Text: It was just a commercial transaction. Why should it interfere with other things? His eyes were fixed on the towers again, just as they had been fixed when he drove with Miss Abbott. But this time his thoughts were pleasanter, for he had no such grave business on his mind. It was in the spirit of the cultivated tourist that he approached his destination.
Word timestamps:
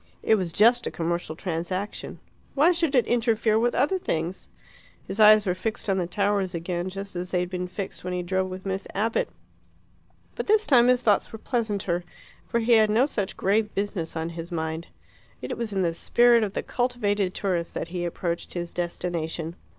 It 0.23 0.33
was 0.33 0.51
just 0.51 0.87
a 0.87 0.89
commercial 0.89 1.35
transaction. 1.35 2.17
Why 2.55 2.71
should 2.71 2.95
it 2.95 3.05
interfere 3.05 3.59
with 3.59 3.75
other 3.75 3.99
things? 3.99 4.49
His 5.07 5.19
eyes 5.19 5.45
were 5.45 5.53
fixed 5.53 5.87
on 5.91 5.99
the 5.99 6.07
towers 6.07 6.55
again, 6.55 6.89
just 6.89 7.15
as 7.15 7.29
they 7.29 7.39
had 7.41 7.51
been 7.51 7.67
fixed 7.67 8.03
when 8.03 8.11
he 8.11 8.23
drove 8.23 8.49
with 8.49 8.65
Miss 8.65 8.87
Abbott. 8.95 9.29
But 10.33 10.47
this 10.47 10.65
time 10.65 10.87
his 10.87 11.03
thoughts 11.03 11.31
were 11.31 11.37
pleasanter, 11.37 12.03
for 12.47 12.59
he 12.61 12.71
had 12.71 12.89
no 12.89 13.05
such 13.05 13.37
grave 13.37 13.75
business 13.75 14.15
on 14.15 14.29
his 14.29 14.51
mind. 14.51 14.87
It 15.39 15.55
was 15.55 15.71
in 15.71 15.83
the 15.83 15.93
spirit 15.93 16.43
of 16.43 16.53
the 16.53 16.63
cultivated 16.63 17.35
tourist 17.35 17.75
that 17.75 17.89
he 17.89 18.03
approached 18.03 18.55
his 18.55 18.73
destination. 18.73 19.55